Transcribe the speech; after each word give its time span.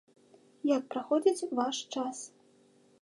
Як 0.77 0.83
праходзіць 0.95 1.49
ваш 1.59 1.83
час? 1.97 2.17